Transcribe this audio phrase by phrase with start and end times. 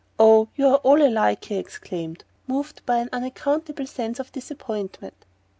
[0.17, 5.27] "Oh, you're all alike!" he exclaimed, moved by an unaccountable sense of disappointment.